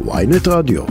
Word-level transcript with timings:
ויינט 0.00 0.48
רדיו. 0.48 0.84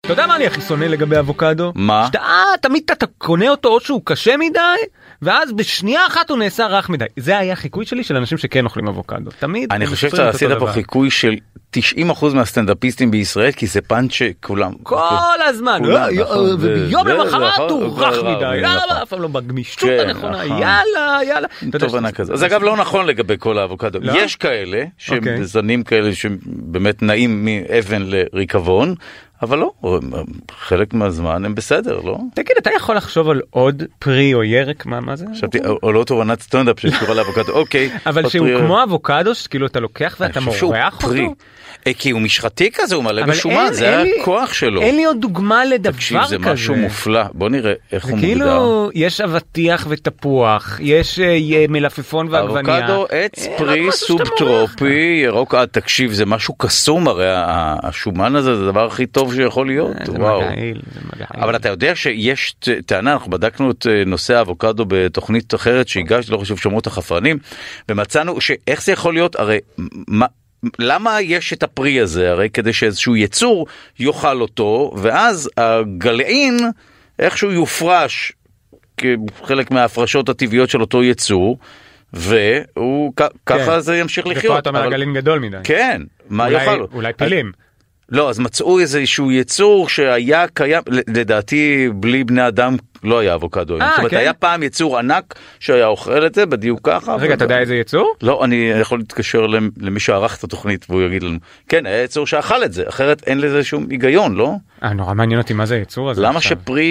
אתה 0.00 0.12
יודע 0.12 0.26
מה 0.26 0.36
אני 0.36 0.46
הכי 0.46 0.60
שונא 0.60 0.84
לגבי 0.84 1.18
אבוקדו? 1.18 1.72
מה? 1.74 2.06
שאתה 2.06 2.20
תמיד 2.60 2.82
אתה 2.92 3.06
קונה 3.18 3.48
אותו 3.48 3.68
או 3.68 3.80
שהוא 3.80 4.00
קשה 4.04 4.36
מדי, 4.36 4.58
ואז 5.22 5.52
בשנייה 5.52 6.06
אחת 6.06 6.30
הוא 6.30 6.38
נעשה 6.38 6.66
רך 6.66 6.88
מדי. 6.90 7.04
זה 7.16 7.38
היה 7.38 7.56
חיקוי 7.56 7.86
שלי 7.86 8.04
של 8.04 8.16
אנשים 8.16 8.38
שכן 8.38 8.64
אוכלים 8.64 8.88
אבוקדו. 8.88 9.30
תמיד. 9.38 9.72
אני 9.72 9.86
חושב 9.86 10.08
שאתה 10.10 10.28
את 10.28 10.34
עשית 10.34 10.48
פה. 10.58 10.66
חיקוי 10.72 11.10
של 11.10 11.34
90% 11.76 11.80
מהסטנדאפיסטים 12.34 13.10
בישראל 13.10 13.52
כי 13.52 13.66
זה 13.66 13.80
פאנץ' 13.80 14.12
שכולם. 14.12 14.72
כל 14.82 14.96
הזמן, 15.46 15.80
אה, 15.84 16.10
נכון, 16.10 16.38
אה, 16.38 16.46
זה- 16.46 16.54
וביום 16.54 17.06
למחרת 17.08 17.52
נכון, 17.52 17.70
הוא 17.70 17.84
הוא 17.84 17.98
רך 18.00 18.16
מדי, 18.24 18.60
נכון. 18.62 18.96
אף 19.02 19.08
פעם 19.08 19.22
לא 19.22 19.28
בגמישות 19.28 19.80
כן, 19.80 20.08
הנכונה, 20.08 20.44
נכון. 20.44 20.58
יאללה, 20.58 21.18
יאללה. 21.28 21.48
תובנה 21.78 22.12
כזו. 22.12 22.36
זה 22.36 22.46
אגב 22.46 22.62
לא 22.62 22.76
נכון 22.76 23.06
לגבי 23.06 23.34
כל 23.38 23.58
האבוקדו. 23.58 23.98
לא? 24.02 24.12
יש 24.12 24.36
כאלה 24.36 24.84
שהם 24.98 25.18
אוקיי. 25.18 25.44
זנים 25.44 25.82
כאלה 25.82 26.14
שבאמת 26.14 27.02
נעים 27.02 27.44
מאבן 27.44 28.02
לריקבון, 28.06 28.94
אבל 29.42 29.58
לא, 29.58 29.70
חלק 30.58 30.94
מהזמן 30.94 31.44
הם 31.44 31.54
בסדר, 31.54 32.00
לא? 32.04 32.16
תגיד, 32.34 32.56
אתה 32.58 32.70
יכול 32.76 32.96
לחשוב 32.96 33.28
על 33.30 33.40
עוד 33.50 33.82
פרי 33.98 34.34
או 34.34 34.44
ירק? 34.44 34.86
מה 34.86 35.00
מה 35.00 35.16
זה? 35.16 35.26
חשבתי, 35.36 35.58
או 35.82 35.92
לא 35.92 36.04
תובנת 36.04 36.40
סטנדאפ 36.40 36.80
שקשורה 36.80 37.14
לאבוקדו, 37.14 37.52
אוקיי. 37.60 37.90
אבל 38.06 38.28
שהוא 38.28 38.46
פרי- 38.48 38.58
כמו 38.66 38.82
אבוקדו, 38.82 39.34
שכאילו 39.34 39.66
אתה 39.66 39.80
לוקח 39.80 40.16
ואתה 40.20 40.40
מורח 40.40 40.98
פרי. 41.00 41.20
אותו? 41.22 41.34
אה, 41.86 41.92
כי 41.98 42.10
הוא 42.10 42.20
משחתי 42.20 42.70
כזה, 42.74 42.94
הוא 42.94 43.04
מלא 43.04 43.26
בשומן, 43.26 43.66
זה 43.72 43.98
אין 43.98 44.06
לי- 44.06 44.20
הכוח 44.20 44.52
שלו. 44.52 44.82
אין 44.82 44.96
לי 44.96 45.04
עוד 45.04 45.20
דוגמה 45.20 45.64
לדבר 45.64 45.78
כזה. 45.92 45.92
תקשיב, 45.98 46.24
זה 46.28 46.38
משהו 46.38 46.74
מופלא, 46.76 47.22
בוא 47.34 47.48
נראה 47.48 47.72
איך 47.92 48.04
הוא 48.04 48.10
מוגדר. 48.10 48.26
כאילו, 48.26 48.90
יש 48.94 49.20
אבטיח 49.20 49.86
ותפוח, 49.88 50.78
יש 50.82 51.18
אה, 51.18 51.24
י- 51.32 51.66
מלפפון 51.66 52.26
ועגבניה. 52.30 52.78
אבוקדו 52.78 53.06
עץ 53.10 53.46
אה, 53.46 53.54
פרי 53.58 53.92
סובטרופי 53.92 55.20
ירוק 55.24 55.54
אה, 55.54 55.66
תקשיב 55.66 56.12
זה 56.12 56.26
משהו 56.26 56.54
קסום 56.54 57.08
הרי 57.08 57.26
השומן 57.82 58.36
הזה 58.36 58.56
זה 58.56 58.62
הדבר 58.64 58.86
הכי 58.86 59.06
טוב 59.06 59.31
שיכול 59.34 59.66
להיות 59.66 59.90
מורח. 59.96 60.06
זה 60.06 60.18
וואו. 60.18 60.40
מגעיל, 60.52 60.80
זה 60.94 61.00
מגעיל. 61.14 61.42
אבל 61.44 61.56
אתה 61.56 61.68
יודע 61.68 61.94
שיש 61.94 62.54
טענה 62.86 63.12
אנחנו 63.12 63.30
בדקנו 63.30 63.70
את 63.70 63.86
אה, 63.90 64.02
נושא 64.06 64.34
האבוקדו 64.34 64.84
בתוכנית 64.88 65.54
אחרת 65.54 65.88
שהגשתי 65.88 66.32
לא 66.32 66.36
חושב 66.38 66.56
שמות 66.56 66.86
החפרנים 66.86 67.38
ומצאנו 67.88 68.40
שאיך 68.40 68.82
זה 68.82 68.92
יכול 68.92 69.14
להיות 69.14 69.36
הרי 69.36 69.58
מה. 70.08 70.26
למה 70.78 71.20
יש 71.20 71.52
את 71.52 71.62
הפרי 71.62 72.00
הזה 72.00 72.30
הרי 72.30 72.50
כדי 72.50 72.72
שאיזשהו 72.72 73.16
יצור 73.16 73.66
יאכל 73.98 74.40
אותו 74.40 74.92
ואז 74.96 75.50
הגלעין 75.56 76.56
איכשהו 77.18 77.50
יופרש 77.52 78.32
כחלק 78.96 79.70
מההפרשות 79.70 80.28
הטבעיות 80.28 80.70
של 80.70 80.80
אותו 80.80 81.02
יצור 81.04 81.58
והוא 82.12 83.12
כ- 83.16 83.22
ככה 83.46 83.80
זה 83.80 83.96
ימשיך 83.96 84.26
לחיות. 84.26 84.44
ופה 84.52 84.58
אתה 84.58 84.68
אומר 84.68 84.80
אבל- 84.80 84.88
הגליל 84.94 85.12
גדול 85.14 85.38
מדי. 85.38 85.56
כן, 85.64 86.02
מה 86.28 86.46
אולי- 86.46 86.54
יאכל? 86.64 86.84
אולי 86.94 87.12
פילים. 87.12 87.52
לא, 88.12 88.30
אז 88.30 88.38
מצאו 88.38 88.80
איזשהו 88.80 89.32
יצור 89.32 89.88
שהיה 89.88 90.46
קיים, 90.54 90.82
לדעתי 90.88 91.88
בלי 91.94 92.24
בני 92.24 92.48
אדם 92.48 92.76
לא 93.04 93.18
היה 93.18 93.34
אבוקדו. 93.34 93.74
היום. 93.74 93.82
אה, 93.82 93.88
זאת 93.90 93.98
אומרת, 93.98 94.10
כן? 94.10 94.16
היה 94.16 94.32
פעם 94.32 94.62
יצור 94.62 94.98
ענק 94.98 95.34
שהיה 95.60 95.86
אוכל 95.86 96.26
את 96.26 96.34
זה, 96.34 96.46
בדיוק 96.46 96.80
ככה. 96.82 97.14
רגע, 97.14 97.34
אתה 97.34 97.44
יודע 97.44 97.58
איזה 97.58 97.76
יצור? 97.76 98.14
לא, 98.22 98.44
אני 98.44 98.72
יכול 98.80 98.98
להתקשר 98.98 99.46
למ- 99.46 99.70
למי 99.80 100.00
שערך 100.00 100.38
את 100.38 100.44
התוכנית 100.44 100.86
והוא 100.88 101.02
יגיד 101.02 101.22
לנו, 101.22 101.38
כן, 101.68 101.86
היה 101.86 102.02
יצור 102.02 102.26
שאכל 102.26 102.64
את 102.64 102.72
זה, 102.72 102.84
אחרת 102.88 103.22
אין 103.26 103.40
לזה 103.40 103.64
שום 103.64 103.86
היגיון, 103.90 104.34
לא? 104.34 104.52
אה, 104.84 104.92
נורא 104.92 105.14
מעניין 105.14 105.40
אותי 105.40 105.52
מה 105.54 105.66
זה 105.66 105.74
היצור 105.74 106.10
הזה. 106.10 106.22
למה. 106.22 106.40
שפרי 106.40 106.84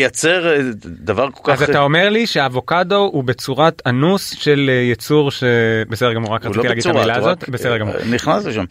ייצר 0.00 0.46
אה, 0.56 0.60
דבר 0.84 1.28
כל 1.30 1.52
כך... 1.52 1.62
אז 1.62 1.70
אתה 1.70 1.80
אומר 1.80 2.08
לי 2.08 2.26
שהאבוקדו 2.26 3.10
הוא 3.12 3.24
בצורת 3.24 3.82
אנוס 3.86 4.30
של 4.30 4.70
יצור 4.92 5.30
ש... 5.30 5.44
בסדר 5.88 6.12
גמור, 6.12 6.34
רק 6.34 6.44
רציתי 6.46 6.58
לא 6.58 6.64
להגיד 6.64 6.84
את 6.86 6.96
המילה 6.96 7.16
הזאת. 7.16 7.48
בסדר 7.48 7.78
גמור. 7.78 7.94
נכנס 8.10 8.46
לשם. 8.46 8.64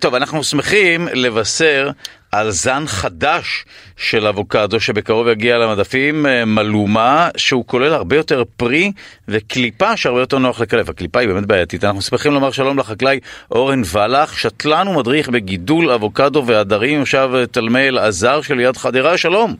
טוב, 0.00 0.14
אנחנו 0.14 0.44
שמחים 0.44 1.08
לבשר 1.12 1.90
על 2.32 2.50
זן 2.50 2.82
חדש 2.86 3.64
של 3.96 4.26
אבוקדו 4.26 4.80
שבקרוב 4.80 5.28
יגיע 5.28 5.58
למדפים, 5.58 6.26
אה, 6.26 6.44
מלומה, 6.44 7.28
שהוא 7.36 7.64
כולל 7.66 7.92
הרבה 7.92 8.16
יותר 8.16 8.42
פרי 8.56 8.92
וקליפה 9.28 9.96
שהרבה 9.96 10.20
יותר 10.20 10.38
נוח 10.38 10.60
לקלף. 10.60 10.88
הקליפה 10.88 11.20
היא 11.20 11.28
באמת 11.28 11.46
בעייתית. 11.46 11.84
אנחנו 11.84 12.00
שמחים 12.00 12.32
לומר 12.32 12.50
שלום 12.50 12.78
לחקלאי 12.78 13.20
אורן 13.50 13.80
ולח, 13.94 14.32
שתלן 14.32 14.88
ומדריך 14.88 15.28
בגידול 15.28 15.90
אבוקדו 15.90 16.42
ועדרים, 16.46 16.98
מושב 17.00 17.30
אה, 17.34 17.46
תלמי 17.46 17.88
אלעזר 17.88 18.40
שליד 18.40 18.76
חדרה, 18.76 19.16
שלום. 19.16 19.54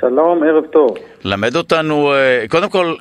שלום, 0.00 0.42
ערב 0.42 0.64
טוב. 0.66 0.96
למד 1.24 1.56
אותנו, 1.56 2.12
אה, 2.12 2.44
קודם 2.48 2.68
כל, 2.70 2.94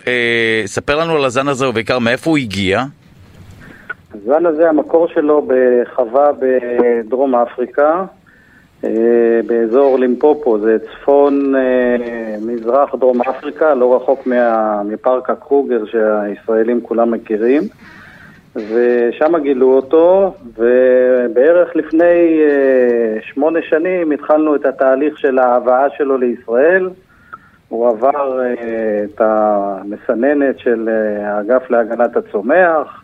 ספר 0.66 0.96
לנו 0.96 1.16
על 1.16 1.26
הזן 1.26 1.48
הזה 1.48 1.70
ובעיקר 1.70 2.00
מאיפה 2.00 2.30
הוא 2.30 2.38
הגיע. 2.38 2.84
הזן 4.14 4.46
הזה, 4.46 4.70
המקור 4.70 5.08
שלו 5.08 5.48
בחווה 5.48 6.28
בדרום 6.40 7.36
אפריקה, 7.36 8.06
באזור 9.48 10.00
לימפופו, 10.00 10.60
זה 10.60 10.78
צפון 10.80 11.56
אה, 11.56 12.36
מזרח 12.42 12.96
דרום 12.96 13.22
אפריקה, 13.22 13.74
לא 13.74 13.96
רחוק 13.96 14.28
מפארק 14.86 15.30
הקרוגר 15.30 15.86
שהישראלים 15.86 16.82
כולם 16.82 17.12
מכירים. 17.12 17.64
ושם 18.56 19.38
גילו 19.38 19.76
אותו, 19.76 20.34
ובערך 20.58 21.76
לפני 21.76 22.42
אה, 22.42 23.18
שמונה 23.22 23.60
שנים 23.70 24.12
התחלנו 24.12 24.56
את 24.56 24.66
התהליך 24.66 25.18
של 25.18 25.40
ההבאה 25.40 25.90
שלו 25.98 26.18
לישראל. 26.18 26.90
הוא 27.70 27.88
עבר 27.90 28.40
אה, 28.42 28.54
את 29.04 29.22
המסננת 29.22 30.60
של 30.60 30.90
אה, 30.90 31.34
האגף 31.34 31.70
להגנת 31.70 32.18
הצומח 32.18 33.04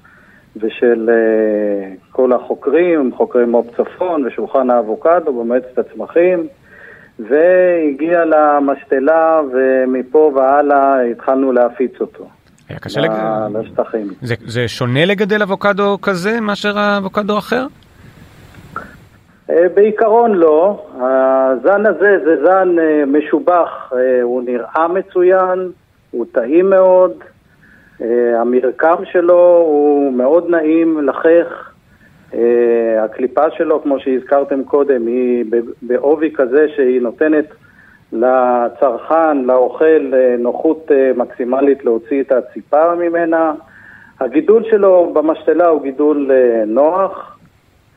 ושל 0.57 1.09
אה, 1.09 1.95
כל 2.11 2.33
החוקרים, 2.33 3.11
חוקרי 3.17 3.45
מו"פ 3.45 3.67
צפון 3.77 4.25
ושולחן 4.25 4.69
האבוקדו 4.69 5.33
במועצת 5.33 5.77
הצמחים 5.77 6.47
והגיע 7.19 8.25
למשתלה 8.25 9.41
ומפה 9.53 10.31
והלאה 10.35 11.01
התחלנו 11.01 11.51
להפיץ 11.51 12.01
אותו 12.01 12.27
היה 12.69 12.79
קשה 12.79 13.01
לג... 13.01 13.11
לשטחים. 13.53 14.07
זה, 14.21 14.35
זה 14.45 14.67
שונה 14.67 15.05
לגדל 15.05 15.41
אבוקדו 15.41 15.97
כזה 16.01 16.39
מאשר 16.41 16.77
האבוקדו 16.79 17.37
אחר? 17.37 17.65
אה, 19.49 19.69
בעיקרון 19.73 20.31
לא. 20.31 20.85
הזן 20.95 21.85
הזה 21.85 22.17
זה 22.25 22.35
זן 22.43 22.79
אה, 22.79 23.03
משובח, 23.05 23.93
אה, 23.93 24.21
הוא 24.21 24.43
נראה 24.43 24.87
מצוין, 24.87 25.71
הוא 26.11 26.25
טעים 26.31 26.69
מאוד, 26.69 27.11
המרקם 28.39 28.95
שלו 29.11 29.63
הוא 29.67 30.13
מאוד 30.13 30.49
נעים 30.49 31.07
לחך, 31.07 31.71
אה, 32.33 33.03
הקליפה 33.03 33.51
שלו, 33.51 33.81
כמו 33.83 33.99
שהזכרתם 33.99 34.63
קודם, 34.63 35.07
היא 35.07 35.45
בעובי 35.81 36.31
כזה 36.35 36.65
שהיא 36.75 37.01
נותנת 37.01 37.45
לצרכן, 38.11 39.37
לאוכל, 39.37 40.13
אה, 40.13 40.35
נוחות 40.39 40.91
אה, 40.91 41.11
מקסימלית 41.15 41.85
להוציא 41.85 42.21
את 42.21 42.31
הציפה 42.31 42.95
ממנה. 42.95 43.53
הגידול 44.19 44.63
שלו 44.63 45.11
במשתלה 45.13 45.67
הוא 45.67 45.83
גידול 45.83 46.31
אה, 46.31 46.63
נוח, 46.65 47.37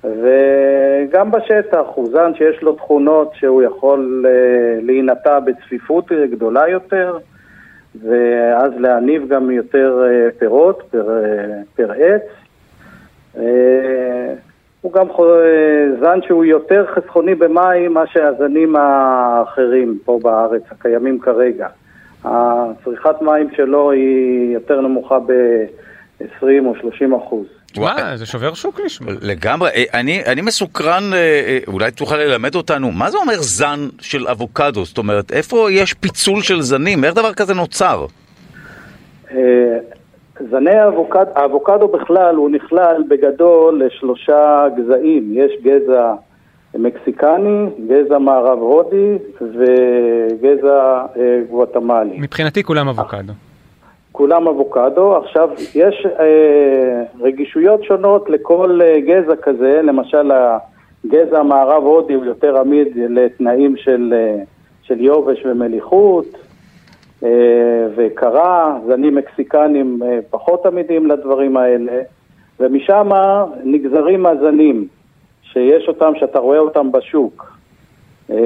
וגם 0.04 1.30
בשטח 1.30 1.86
הוא 1.94 2.08
זן 2.10 2.34
שיש 2.34 2.62
לו 2.62 2.72
תכונות 2.72 3.30
שהוא 3.34 3.62
יכול 3.62 4.24
אה, 4.28 4.80
להינטע 4.82 5.40
בצפיפות 5.40 6.12
גדולה 6.30 6.68
יותר, 6.68 7.18
ואז 8.02 8.72
להניב 8.78 9.28
גם 9.28 9.50
יותר 9.50 10.02
אה, 10.04 10.28
פירות 10.38 10.82
פר, 10.90 11.10
אה, 11.10 11.60
פר 11.76 11.92
עץ. 11.92 12.22
אה, 13.38 14.34
הוא 14.80 14.92
גם 14.92 15.06
זן 16.00 16.22
שהוא 16.22 16.44
יותר 16.44 16.86
חסכוני 16.94 17.34
במים 17.34 17.92
מאשר 17.92 18.26
הזנים 18.26 18.76
האחרים 18.76 19.98
פה 20.04 20.18
בארץ, 20.22 20.62
הקיימים 20.70 21.18
כרגע. 21.18 21.68
הצריכת 22.24 23.22
מים 23.22 23.50
שלו 23.56 23.90
היא 23.90 24.54
יותר 24.54 24.80
נמוכה 24.80 25.18
ב-20 25.18 26.66
או 26.66 26.74
30 26.80 27.14
אחוז. 27.14 27.46
וואי, 27.78 28.16
זה 28.16 28.26
שובר 28.26 28.54
שוק 28.54 28.80
לשמוע. 28.84 29.12
לגמרי, 29.22 29.70
אה, 29.70 29.84
אני, 29.94 30.24
אני 30.26 30.40
מסוקרן, 30.40 31.12
אה, 31.12 31.18
אה, 31.18 31.58
אולי 31.66 31.90
תוכל 31.90 32.16
ללמד 32.16 32.54
אותנו, 32.54 32.92
מה 32.92 33.10
זה 33.10 33.18
אומר 33.18 33.36
זן 33.40 33.88
של 34.00 34.28
אבוקדו? 34.28 34.84
זאת 34.84 34.98
אומרת, 34.98 35.32
איפה 35.32 35.68
יש 35.70 35.94
פיצול 35.94 36.42
של 36.42 36.60
זנים? 36.60 37.04
איך 37.04 37.14
דבר 37.14 37.34
כזה 37.34 37.54
נוצר? 37.54 38.06
זני 40.50 40.74
האבוקדו, 40.74 41.30
האבוקדו 41.34 41.88
בכלל 41.88 42.34
הוא 42.34 42.50
נכלל 42.50 43.02
בגדול 43.08 43.82
לשלושה 43.86 44.66
גזעים. 44.76 45.32
יש 45.32 45.52
גזע 45.62 46.14
מקסיקני, 46.74 47.66
גזע 47.88 48.18
מערב 48.18 48.58
הודי 48.58 49.18
וגזע 49.40 51.02
גואטמלי. 51.50 52.18
מבחינתי 52.18 52.62
כולם 52.62 52.88
אבוקדו. 52.88 53.32
כולם 54.16 54.48
אבוקדו. 54.48 55.16
עכשיו, 55.16 55.50
יש 55.74 56.06
אה, 56.20 57.02
רגישויות 57.20 57.84
שונות 57.84 58.30
לכל 58.30 58.80
אה, 58.82 59.00
גזע 59.00 59.36
כזה, 59.36 59.80
למשל 59.82 60.30
הגזע 60.30 61.38
המערב 61.38 61.82
הודי 61.82 62.14
הוא 62.14 62.24
יותר 62.24 62.58
עמיד 62.58 62.88
לתנאים 62.96 63.76
של, 63.76 64.14
אה, 64.16 64.42
של 64.82 65.00
יובש 65.00 65.42
ומליחות 65.44 66.26
אה, 67.24 67.86
וקרה, 67.96 68.78
זנים 68.86 69.14
מקסיקנים 69.14 70.00
אה, 70.02 70.18
פחות 70.30 70.66
עמידים 70.66 71.06
לדברים 71.06 71.56
האלה. 71.56 72.02
ומשם 72.60 73.08
נגזרים 73.64 74.26
הזנים, 74.26 74.86
שיש 75.42 75.88
אותם, 75.88 76.12
שאתה 76.20 76.38
רואה 76.38 76.58
אותם 76.58 76.92
בשוק. 76.92 77.56
אה, 78.30 78.36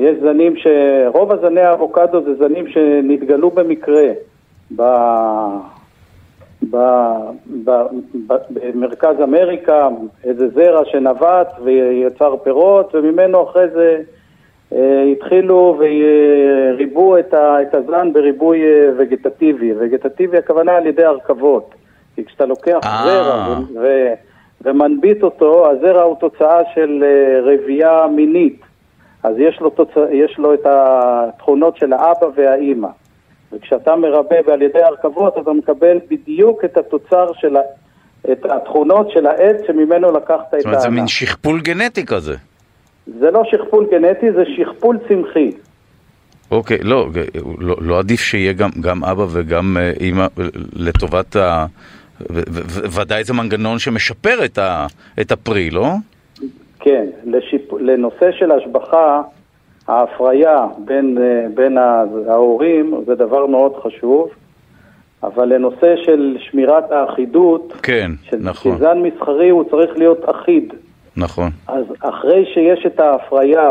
יש 0.00 0.16
זנים 0.22 0.56
ש... 0.56 0.66
רוב 1.06 1.32
הזני 1.32 1.60
האבוקדו 1.60 2.22
זה 2.22 2.34
זנים 2.34 2.68
שנתגלו 2.68 3.50
במקרה 3.50 4.04
ב... 4.76 4.82
ב... 6.70 6.76
ב... 7.64 7.70
ב... 8.26 8.32
במרכז 8.50 9.16
אמריקה, 9.22 9.88
איזה 10.24 10.48
זרע 10.48 10.84
שנבט 10.84 11.48
ויצר 11.64 12.36
פירות, 12.36 12.94
וממנו 12.94 13.42
אחרי 13.42 13.68
זה 13.68 14.00
אה, 14.72 15.02
התחילו 15.12 15.78
וריבו 15.78 17.18
את, 17.18 17.34
ה... 17.34 17.62
את 17.62 17.74
הזן 17.74 18.12
בריבוי 18.12 18.62
אה, 18.62 18.90
וגטטיבי. 18.96 19.72
וגטטיבי 19.78 20.38
הכוונה 20.38 20.72
על 20.72 20.86
ידי 20.86 21.04
הרכבות. 21.04 21.74
כי 22.14 22.24
כשאתה 22.24 22.46
לוקח 22.46 22.80
אה. 22.84 23.02
זרע 23.04 23.58
ו... 23.74 23.78
ו... 23.80 24.12
ומנביט 24.64 25.22
אותו, 25.22 25.70
הזרע 25.70 26.02
הוא 26.02 26.16
תוצאה 26.20 26.60
של 26.74 27.04
אה, 27.04 27.40
רבייה 27.42 28.06
מינית. 28.14 28.60
אז 29.22 29.38
יש 29.38 29.60
לו, 29.60 29.70
תוצ... 29.70 29.90
יש 30.12 30.38
לו 30.38 30.54
את 30.54 30.66
התכונות 30.66 31.76
של 31.76 31.92
האבא 31.92 32.26
והאימא. 32.34 32.88
וכשאתה 33.52 33.96
מרבה 33.96 34.36
ועל 34.46 34.62
ידי 34.62 34.82
הרכבות 34.82 35.38
אתה 35.38 35.52
מקבל 35.52 35.98
בדיוק 36.10 36.64
את 36.64 36.76
התוצר 36.76 37.26
של 37.34 37.56
ה... 37.56 37.60
את 38.32 38.44
התכונות 38.44 39.10
של 39.10 39.26
העץ 39.26 39.56
שממנו 39.66 40.12
לקחת 40.12 40.54
את 40.54 40.60
זאת 40.60 40.64
אומרת, 40.66 40.80
זה 40.80 40.86
הענף. 40.86 40.98
מין 40.98 41.08
שכפול 41.08 41.60
גנטי 41.60 42.06
כזה. 42.06 42.36
זה 43.06 43.30
לא 43.30 43.42
שכפול 43.44 43.86
גנטי, 43.90 44.32
זה 44.32 44.42
שכפול 44.56 44.98
צמחי. 45.08 45.50
אוקיי, 46.50 46.78
לא, 46.82 47.08
לא, 47.58 47.76
לא 47.80 47.98
עדיף 47.98 48.20
שיהיה 48.20 48.52
גם, 48.52 48.70
גם 48.80 49.04
אבא 49.04 49.26
וגם 49.32 49.76
אה, 49.80 49.92
אימא 50.00 50.26
לטובת 50.76 51.36
ה... 51.36 51.66
ו- 52.20 52.42
ו- 52.52 53.00
ודאי 53.00 53.24
זה 53.24 53.34
מנגנון 53.34 53.78
שמשפר 53.78 54.44
את, 54.44 54.58
ה, 54.58 54.86
את 55.20 55.32
הפרי, 55.32 55.70
לא? 55.70 55.86
כן, 56.80 57.06
לשיפ... 57.24 57.72
לנושא 57.80 58.32
של 58.38 58.50
השבחה, 58.50 59.22
ההפריה 59.92 60.66
בין, 60.78 61.18
אה, 61.20 61.46
בין 61.54 61.78
ההורים 62.28 62.94
זה 63.06 63.14
דבר 63.14 63.46
מאוד 63.46 63.72
חשוב, 63.82 64.28
אבל 65.22 65.54
לנושא 65.54 65.96
של 66.04 66.36
שמירת 66.40 66.92
האחידות, 66.92 67.72
כן, 67.82 68.10
של 68.22 68.36
נכון, 68.40 68.78
זן 68.78 68.98
מסחרי 69.02 69.48
הוא 69.48 69.64
צריך 69.70 69.98
להיות 69.98 70.28
אחיד. 70.30 70.74
נכון. 71.16 71.50
אז 71.68 71.84
אחרי 72.00 72.44
שיש 72.54 72.86
את 72.86 73.00
ההפריה 73.00 73.70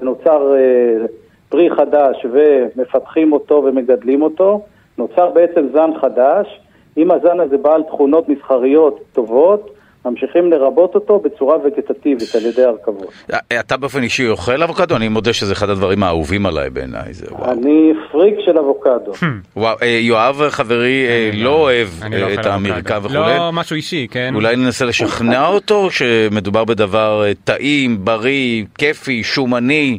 ונוצר 0.00 0.54
אה, 0.54 1.06
פרי 1.48 1.70
חדש 1.70 2.26
ומפתחים 2.32 3.32
אותו 3.32 3.62
ומגדלים 3.66 4.22
אותו, 4.22 4.62
נוצר 4.98 5.30
בעצם 5.30 5.66
זן 5.72 5.90
חדש. 6.00 6.60
אם 6.96 7.10
הזן 7.10 7.40
הזה 7.40 7.58
בעל 7.58 7.82
תכונות 7.82 8.28
מסחריות 8.28 9.00
טובות, 9.12 9.70
ממשיכים 10.04 10.52
לרבות 10.52 10.94
אותו 10.94 11.18
בצורה 11.18 11.56
וגטטיבית 11.64 12.34
על 12.34 12.46
ידי 12.46 12.64
הרכבות. 12.64 13.12
אה, 13.32 13.60
אתה 13.60 13.76
באופן 13.76 14.02
אישי 14.02 14.28
אוכל 14.28 14.62
אבוקדו? 14.62 14.96
אני 14.96 15.08
מודה 15.08 15.32
שזה 15.32 15.52
אחד 15.52 15.70
הדברים 15.70 16.02
האהובים 16.02 16.46
עליי 16.46 16.70
בעיניי. 16.70 17.12
זה 17.12 17.26
וואו. 17.30 17.52
אני 17.52 17.92
פריק 18.12 18.34
של 18.44 18.58
אבוקדו. 18.58 19.12
וואו, 19.56 19.76
אה, 19.82 19.86
יואב 19.86 20.42
חברי 20.48 21.06
אה, 21.08 21.28
אני 21.32 21.42
לא 21.42 21.50
אוהב 21.50 21.88
אה, 22.02 22.08
לא 22.08 22.34
את 22.40 22.46
האמריקה. 22.46 22.98
וכולי. 23.02 23.38
לא 23.38 23.52
משהו 23.52 23.76
אישי, 23.76 24.06
כן? 24.10 24.32
אולי 24.34 24.56
ננסה 24.56 24.84
לשכנע 24.84 25.46
אותו 25.46 25.90
שמדובר 25.90 26.64
בדבר 26.64 27.22
אה, 27.26 27.32
טעים, 27.44 28.04
בריא, 28.04 28.64
כיפי, 28.78 29.22
שומני, 29.24 29.98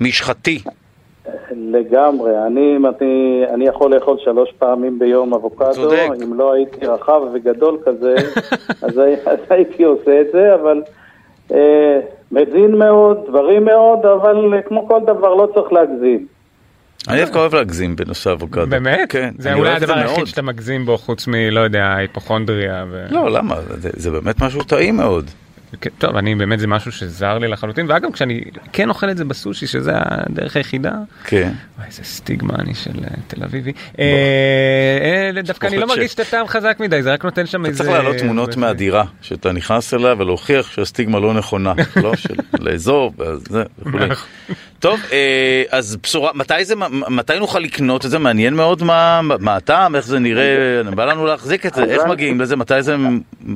משחתי. 0.00 0.58
לגמרי. 1.72 2.46
אני, 2.46 2.76
אני, 3.00 3.44
אני 3.54 3.66
יכול 3.66 3.94
לאכול 3.94 4.16
שלוש 4.24 4.52
פעמים 4.58 4.98
ביום 4.98 5.34
אבוקדו. 5.34 5.72
צודק. 5.72 6.08
אם 6.24 6.34
לא 6.34 6.52
הייתי 6.52 6.86
רחב 6.86 7.20
וגדול 7.34 7.78
כזה, 7.84 8.14
אז, 8.82 9.00
אז 9.26 9.38
הייתי 9.50 9.82
עושה 9.82 10.20
את 10.20 10.26
זה, 10.32 10.54
אבל 10.54 10.82
אה, 11.52 12.00
מזין 12.32 12.74
מאוד, 12.74 13.18
דברים 13.28 13.64
מאוד, 13.64 14.06
אבל 14.06 14.60
כמו 14.68 14.88
כל 14.88 15.00
דבר 15.06 15.34
לא 15.34 15.48
צריך 15.54 15.72
להגזים. 15.72 16.26
אני 17.08 17.20
דווקא 17.20 17.38
אוהב 17.38 17.54
להגזים 17.54 17.96
בנושא 17.96 18.32
אבוקדו. 18.32 18.66
באמת? 18.66 19.12
כן. 19.12 19.30
זה 19.38 19.54
אולי 19.54 19.70
הדבר. 19.70 19.94
היחיד 19.94 20.26
שאתה 20.26 20.42
מגזים 20.42 20.86
בו 20.86 20.98
חוץ 20.98 21.26
מ... 21.28 21.34
לא 21.50 21.60
יודע, 21.60 21.94
היפוכונדריה 21.96 22.84
ו... 22.90 23.04
לא, 23.10 23.30
למה? 23.30 23.54
זה, 23.60 23.90
זה 23.92 24.10
באמת 24.10 24.42
משהו 24.42 24.62
טעים 24.62 24.96
מאוד. 24.96 25.30
כן, 25.80 25.90
טוב, 25.98 26.16
אני 26.16 26.34
באמת 26.34 26.58
זה 26.60 26.66
משהו 26.66 26.92
שזר 26.92 27.38
לי 27.38 27.48
לחלוטין, 27.48 27.86
ואגב, 27.90 28.12
כשאני 28.12 28.40
כן 28.72 28.88
אוכל 28.88 29.10
את 29.10 29.16
זה 29.16 29.24
בסושי, 29.24 29.66
שזה 29.66 29.92
הדרך 29.94 30.56
היחידה, 30.56 30.92
כן. 31.24 31.52
וואי, 31.78 31.86
איזה 31.86 32.04
סטיגמה 32.04 32.54
אני 32.58 32.74
של 32.74 32.90
אה, 33.04 33.08
תל 33.26 33.44
אביבי. 33.44 33.72
אה, 33.98 34.04
אה, 35.36 35.42
דווקא 35.42 35.66
אני 35.66 35.78
לא 35.78 35.86
מרגיש 35.86 36.14
את 36.14 36.20
הטעם 36.20 36.46
חזק 36.46 36.76
מדי, 36.80 37.02
זה 37.02 37.12
רק 37.12 37.24
נותן 37.24 37.46
שם 37.46 37.60
אתה 37.62 37.68
איזה... 37.68 37.78
צריך 37.84 37.90
להעלות 37.90 38.16
תמונות 38.16 38.52
זה- 38.52 38.60
מהדירה, 38.60 39.04
שאתה 39.22 39.52
נכנס 39.52 39.94
אליה 39.94 40.14
ולהוכיח 40.18 40.72
שהסטיגמה 40.72 41.18
לא 41.20 41.34
נכונה, 41.34 41.72
לא? 42.02 42.16
של 42.16 42.34
לאזור, 42.60 43.12
וזה 43.18 43.62
וכולי. 43.78 44.08
טוב, 44.82 44.98
אה, 45.12 45.62
אז 45.70 45.96
בשורה, 45.96 46.30
מתי 46.34 46.64
זה, 46.64 46.74
מתי 47.10 47.38
נוכל 47.38 47.58
לקנות 47.58 48.04
את 48.04 48.10
זה? 48.10 48.18
מעניין 48.18 48.54
מאוד 48.54 48.82
מה 48.82 49.20
מה 49.40 49.56
הטעם, 49.56 49.94
איך 49.94 50.06
זה 50.06 50.18
נראה, 50.18 50.82
בא 50.96 51.04
לנו 51.04 51.26
להחזיק 51.26 51.66
את 51.66 51.74
זה, 51.74 51.84
איך 51.84 52.06
מגיעים 52.06 52.40
לזה, 52.40 52.56
מתי 52.56 52.82
זה 52.82 52.94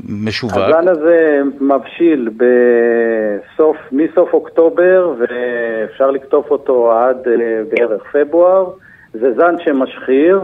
משווק? 0.08 0.52
הזן 0.52 0.88
הזה 0.88 1.40
מבשיל 1.60 2.28
בסוף, 2.36 3.76
מסוף 3.92 4.32
אוקטובר, 4.32 5.14
ואפשר 5.18 6.10
לקטוף 6.10 6.50
אותו 6.50 6.92
עד 6.92 7.28
אה, 7.28 7.32
בערך 7.70 8.02
פברואר. 8.12 8.70
זה 9.12 9.32
זן 9.36 9.54
שמשחיר. 9.64 10.40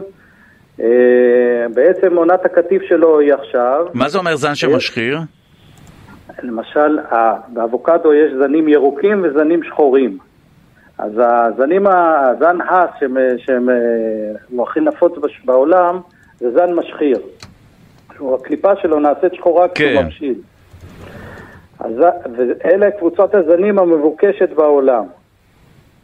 אה, 0.81 0.87
בעצם 1.75 2.17
עונת 2.17 2.45
הקטיף 2.45 2.83
שלו 2.89 3.21
היא 3.21 3.35
עכשיו. 3.35 3.87
מה 3.95 4.09
זה 4.09 4.19
אומר 4.19 4.37
זן 4.37 4.55
שמשחיר? 4.55 5.19
למשל, 6.43 6.99
באבוקדו 7.49 8.15
יש 8.15 8.33
זנים 8.39 8.69
ירוקים 8.69 9.25
וזנים 9.25 9.63
שחורים. 9.63 10.32
אז 11.03 11.13
הזנים, 11.17 11.87
הזן 11.87 12.61
האס, 12.61 12.91
שהוא 13.37 14.63
הכי 14.63 14.81
נפוץ 14.81 15.13
בעולם, 15.45 16.01
זה 16.39 16.51
זן 16.51 16.75
משחיר. 16.75 17.19
הקליפה 18.35 18.77
שלו 18.77 19.01
נעשית 19.01 19.35
שחורה 19.35 19.69
כשהוא 19.69 19.91
כן. 19.91 20.07
מבשיל. 20.07 20.35
אז, 21.81 21.93
ואלה 22.37 22.91
קבוצות 22.91 23.35
הזנים 23.35 23.79
המבוקשת 23.79 24.49
בעולם. 24.55 25.05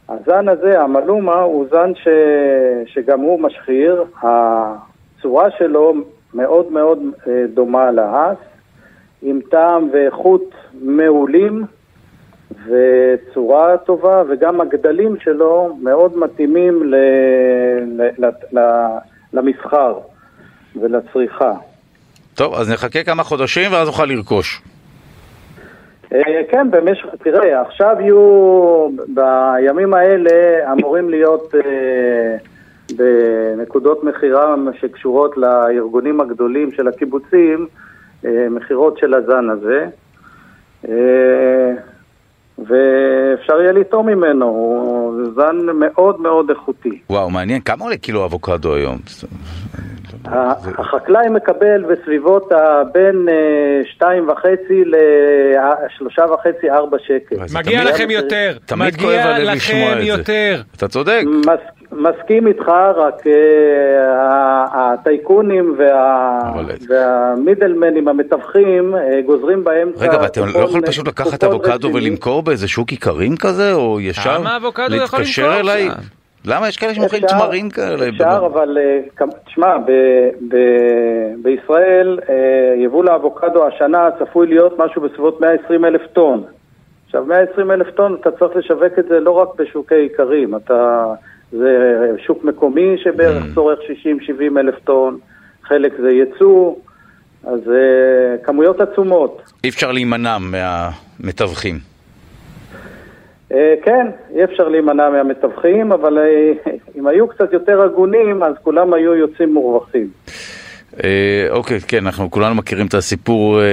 הזן 0.09 0.47
הזה, 0.47 0.81
המלומה, 0.81 1.41
הוא 1.41 1.65
זן 1.71 1.95
ש, 1.95 2.07
שגם 2.85 3.19
הוא 3.19 3.41
משחיר. 3.41 4.03
הצורה 4.23 5.51
שלו 5.57 5.93
מאוד 6.33 6.71
מאוד 6.71 6.99
אה, 7.27 7.43
דומה 7.53 7.91
להאס, 7.91 8.37
עם 9.21 9.39
טעם 9.51 9.89
ואיכות 9.93 10.55
מעולים 10.81 11.65
וצורה 12.51 13.77
טובה, 13.77 14.23
וגם 14.29 14.61
הגדלים 14.61 15.15
שלו 15.19 15.77
מאוד 15.81 16.17
מתאימים 16.17 16.83
ל, 16.83 16.95
ל, 17.97 18.09
ל, 18.17 18.29
ל, 18.59 18.85
למסחר 19.33 19.99
ולצריכה. 20.75 21.53
טוב, 22.35 22.53
אז 22.53 22.71
נחכה 22.71 23.03
כמה 23.03 23.23
חודשים 23.23 23.71
ואז 23.71 23.87
נוכל 23.87 24.05
לרכוש. 24.05 24.61
אה, 26.13 26.41
כן, 26.51 26.71
במשך, 26.71 27.05
תראה, 27.23 27.61
עכשיו 27.61 27.95
יהיו, 27.99 28.89
בימים 29.07 29.93
האלה 29.93 30.71
אמורים 30.73 31.09
להיות 31.09 31.55
אה, 31.55 32.37
בנקודות 32.95 34.03
מכירה 34.03 34.55
שקשורות 34.79 35.37
לארגונים 35.37 36.21
הגדולים 36.21 36.71
של 36.71 36.87
הקיבוצים, 36.87 37.67
אה, 38.25 38.47
מכירות 38.49 38.97
של 38.97 39.13
הזן 39.13 39.49
הזה, 39.49 39.87
אה, 40.89 41.73
ואפשר 42.69 43.61
יהיה 43.61 43.71
לטעום 43.71 44.07
ממנו, 44.07 44.45
הוא 44.45 45.23
זן 45.35 45.57
מאוד 45.75 46.21
מאוד 46.21 46.49
איכותי. 46.49 46.99
וואו, 47.09 47.29
מעניין, 47.29 47.61
כמה 47.61 47.83
עולה 47.83 47.97
קילו 47.97 48.25
אבוקדו 48.25 48.75
היום? 48.75 48.97
החקלאי 50.77 51.29
מקבל 51.29 51.83
בסביבות 51.83 52.51
בין 52.93 53.29
אה, 53.29 53.81
שתיים 53.91 54.29
וחצי 54.29 54.83
לשלושה 54.85 56.21
וחצי, 56.33 56.69
ארבע 56.69 56.97
שקל. 56.99 57.35
וואי, 57.35 57.47
זה 57.47 57.57
מגיע 57.57 57.83
לכם 57.83 58.09
יותר, 58.09 58.57
מגיע 58.77 59.39
לכם. 59.39 59.97
יותר. 60.01 60.61
אתה 60.75 60.87
צודק. 60.87 61.21
מס, 61.91 62.15
מסכים 62.19 62.47
איתך, 62.47 62.67
רק 62.95 63.27
אה, 63.27 64.65
הטייקונים 64.73 65.75
וה, 65.77 66.39
והמידלמנים 66.89 68.07
המתווכים 68.07 68.95
אה, 68.95 69.21
גוזרים 69.25 69.63
באמצע... 69.63 70.05
רגע, 70.05 70.17
ואתם 70.21 70.41
לא 70.53 70.59
יכולים 70.59 70.85
פשוט 70.85 71.07
לקחת 71.07 71.43
אבוקדו. 71.43 71.93
ולמכור 71.93 72.43
באיזה 72.43 72.67
שוק 72.67 72.91
איכרים 72.91 73.37
כזה, 73.37 73.73
או 73.73 73.99
ישר 74.01 74.37
להתקשר 74.89 75.59
אליי? 75.59 75.89
למה 76.45 76.67
יש 76.67 76.77
כאלה 76.77 76.93
שמוכרים 76.93 77.23
תמרים 77.27 77.69
כאלה? 77.69 78.09
אפשר, 78.09 78.47
אבל 78.53 78.77
אה, 78.81 79.25
תשמע, 79.45 79.77
ב- 79.77 80.53
ב- 80.55 81.33
בישראל 81.43 82.19
יבול 82.77 83.09
האבוקדו 83.09 83.67
השנה 83.67 84.09
צפוי 84.19 84.47
להיות 84.47 84.79
משהו 84.79 85.01
בסביבות 85.01 85.41
120 85.41 85.85
אלף 85.85 86.01
טון. 86.13 86.43
עכשיו, 87.05 87.25
120 87.25 87.71
אלף 87.71 87.89
טון, 87.89 88.17
אתה 88.21 88.31
צריך 88.31 88.55
לשווק 88.55 88.99
את 88.99 89.05
זה 89.09 89.19
לא 89.19 89.31
רק 89.31 89.47
בשוקי 89.55 89.95
איכרים, 89.95 90.55
אתה... 90.55 91.05
זה 91.51 91.95
שוק 92.25 92.43
מקומי 92.43 92.95
שבערך 93.03 93.43
Mm. 93.43 93.55
צורך 93.55 93.79
60-70 93.79 94.57
אלף 94.59 94.75
טון, 94.83 95.17
חלק 95.63 95.93
זה 96.01 96.09
ייצוא, 96.11 96.75
אז 97.43 97.59
אה, 97.69 98.37
כמויות 98.43 98.81
עצומות. 98.81 99.41
אי 99.63 99.69
אפשר 99.69 99.91
להימנע 99.91 100.37
מהמתווכים. 100.39 101.79
אה, 103.51 103.75
כן, 103.83 104.07
אי 104.35 104.43
אפשר 104.43 104.67
להימנע 104.69 105.09
מהמתווכים, 105.09 105.91
אבל 105.91 106.17
אה, 106.17 106.51
אם 106.95 107.07
היו 107.07 107.27
קצת 107.27 107.53
יותר 107.53 107.81
הגונים, 107.81 108.43
אז 108.43 108.53
כולם 108.63 108.93
היו 108.93 109.15
יוצאים 109.15 109.53
מורווחים. 109.53 110.07
אה, 111.03 111.09
אוקיי, 111.49 111.79
כן, 111.87 112.05
אנחנו 112.05 112.31
כולנו 112.31 112.55
מכירים 112.55 112.87
את 112.87 112.93
הסיפור, 112.93 113.61
אה, 113.61 113.65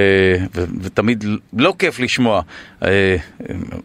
ו- 0.54 0.64
ותמיד 0.82 1.24
לא 1.58 1.74
כיף 1.78 2.00
לשמוע 2.00 2.40
אה, 2.84 3.16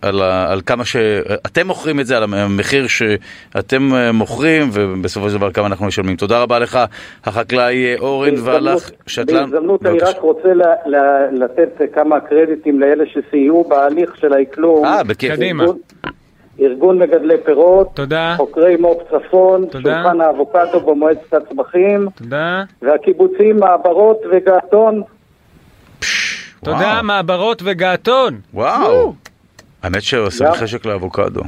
על, 0.01 0.21
ה- 0.21 0.51
על 0.51 0.61
כמה 0.65 0.85
שאתם 0.85 1.67
מוכרים 1.67 1.99
את 1.99 2.05
זה, 2.05 2.17
על 2.17 2.23
המחיר 2.33 2.87
שאתם 2.87 3.93
אה, 3.93 4.11
מוכרים, 4.11 4.69
ובסופו 4.73 5.29
של 5.29 5.37
דבר 5.37 5.51
כמה 5.51 5.67
אנחנו 5.67 5.85
משלמים. 5.85 6.15
תודה 6.15 6.41
רבה 6.41 6.59
לך, 6.59 6.79
החקלאי 7.25 7.85
אה, 7.85 7.95
אורן 7.99 8.33
והלך 8.43 8.91
שתלן. 9.07 9.25
בהזדמנות 9.51 9.85
אני. 9.85 9.99
רק 9.99 10.17
רוצה 10.19 10.53
ל- 10.53 10.61
ל- 10.95 11.43
לתת 11.43 11.81
כמה 11.93 12.19
קרדיטים 12.19 12.79
לאלה 12.79 13.03
שסייעו 13.05 13.63
בהליך 13.69 14.17
של 14.17 14.33
האקלום. 14.33 14.85
אה, 14.85 15.03
בכיף. 15.03 15.31
קדימה. 15.33 15.63
ארגון- 16.61 16.99
מגדלי 16.99 17.35
פירות, 17.45 17.89
תודה, 17.93 18.33
חוקרי 18.37 18.75
מו"פ 18.77 18.97
צפון, 19.11 19.65
תודה. 19.65 19.83
שולחן 20.03 20.21
האבוקדו 20.21 20.79
במועצת 20.79 21.33
הצמחים, 21.33 22.07
תודה, 22.15 22.63
והקיבוצים 22.81 23.59
מעברות 23.59 24.17
וגעתון. 24.31 25.01
תודה. 26.63 27.01
מעברות 27.03 27.61
וגעתון. 27.65 28.39
וואו. 28.53 29.13
האמת 29.83 30.01
שעושה. 30.01 30.53
חשק 30.53 30.85
לאבוקדו. 30.85 31.41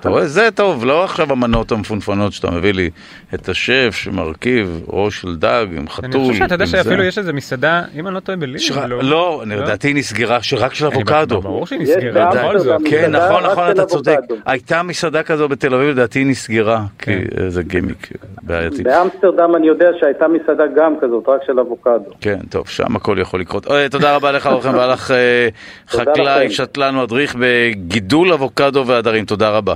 אתה 0.00 0.08
רואה? 0.08 0.26
זה 0.26 0.48
טוב, 0.54 0.84
לא 0.84 1.04
עכשיו 1.04 1.32
המנות 1.32 1.72
המפונפנות 1.72 2.32
שאתה 2.32 2.50
מביא 2.50 2.72
לי 2.72 2.90
את 3.34 3.48
השף 3.48 3.94
שמרכיב 3.98 4.80
ראש 4.88 5.20
של 5.20 5.36
דג 5.36 5.66
עם 5.76 5.88
חתול. 5.88 6.04
אני 6.04 6.28
חושב 6.28 6.38
שאתה 6.38 6.54
יודע 6.54 6.66
שאפילו. 6.66 7.02
יש 7.04 7.18
איזה 7.18 7.32
מסעדה, 7.32 7.82
אם 7.94 8.06
אני 8.06 8.14
לא 8.14 8.20
טועה 8.20 8.38
בליל, 8.38 8.58
שרק- 8.58 8.88
לא, 9.00 9.40
אני- 9.42 9.56
לדעתי 9.56 9.94
נסגרה, 9.94 10.42
שרק 10.42 10.74
של 10.74 10.86
אבוקדו. 10.86 11.40
ברור 11.40 11.66
שהיא 11.66 11.80
נסגרה, 11.80 12.30
בכל 12.30 12.34
באמסטרדם 12.38 12.58
זאת. 12.58 12.80
כן, 12.90 13.10
נכון, 13.16 13.42
נכון, 13.44 13.70
אתה 13.70 13.84
צודק. 13.86 14.18
הייתה 14.46 14.82
מסעדה 14.82 15.22
כזו 15.22 15.48
בתל 15.48 15.74
אביב, 15.74 15.88
לדעתי 15.88 16.24
נסגרה, 16.24 16.82
כי 16.98 17.04
כן. 17.30 17.48
זה 17.50 17.62
גימיק 17.62 18.08
בעייתי. 18.42 18.82
באמסטרדם 18.82 19.56
אני 19.56 19.66
יודע 19.66 19.88
שהייתה 20.00 20.26
מסעדה 20.28 20.64
גם 20.76 20.94
כזאת, 21.00 21.28
רק 21.28 21.40
של 21.46 21.60
אבוקדו. 21.60 22.10
כן, 22.20 22.38
טוב, 22.50 22.68
שם 22.68 22.96
הכל 22.96 23.16
יכול 23.20 23.40
לקרות. 23.40 23.70
אה, 23.70 23.88
תודה 23.90 24.16
רבה 24.16 24.32
לך, 24.32 24.46
אורחם, 24.46 24.74
והלך 24.78 25.10
אה, 25.10 25.48
חקלאי. 25.88 26.50
שתלן 26.50 26.96
מדריך 27.02 27.36
בגידול 27.38 28.32
אבוקדו 28.32 28.86
והדרים, 28.86 29.24
תודה 29.24 29.50
רבה. 29.50 29.74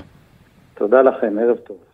תודה 0.83 1.03
לכם, 1.03 1.39
ערב 1.39 1.57
טוב. 1.57 1.92